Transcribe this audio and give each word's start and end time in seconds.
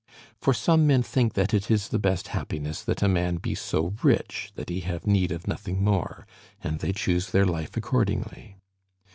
For 0.39 0.51
some 0.51 0.87
men 0.87 1.03
think 1.03 1.35
that 1.35 1.53
it 1.53 1.69
is 1.69 1.89
the 1.89 1.99
best 1.99 2.29
happiness 2.29 2.81
that 2.81 3.03
a 3.03 3.07
man 3.07 3.35
be 3.35 3.53
so 3.53 3.93
rich 4.01 4.51
that 4.55 4.69
he 4.69 4.79
have 4.79 5.05
need 5.05 5.31
of 5.31 5.47
nothing 5.47 5.83
more, 5.83 6.25
and 6.59 6.79
they 6.79 6.91
choose 6.91 7.29
their 7.29 7.45
life 7.45 7.77
accordingly. 7.77 8.55